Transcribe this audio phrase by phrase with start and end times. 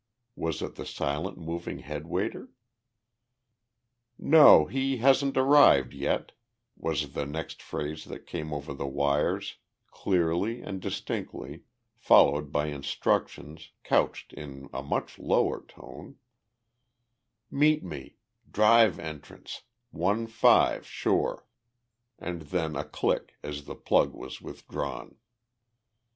[0.35, 2.49] Was it the silent moving head waiter?
[4.17, 6.31] "No, he hasn't arrived yet,"
[6.75, 9.57] was the next phrase that came over the wires,
[9.91, 16.15] clearly and distinctly, followed by instructions, couched in a much lower tone,
[17.51, 18.15] "Meet me,
[18.51, 19.61] Drive entrance,
[19.91, 21.45] one five sure,"
[22.17, 25.17] and then a click as the plug was withdrawn.